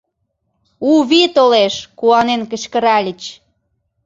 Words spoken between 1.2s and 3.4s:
толеш!— куанен кычкыральыч.